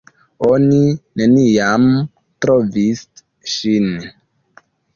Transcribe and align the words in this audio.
Oni 0.45 0.79
neniam 1.21 1.85
trovis 2.47 3.05
ŝin. 3.57 3.89